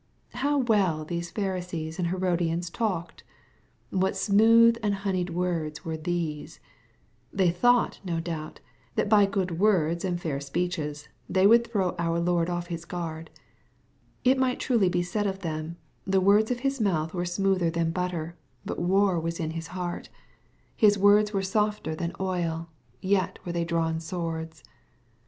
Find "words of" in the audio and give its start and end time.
16.19-16.61